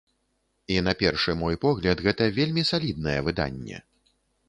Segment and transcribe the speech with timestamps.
[0.75, 3.77] І на першы мой погляд, гэта вельмі саліднае выданне.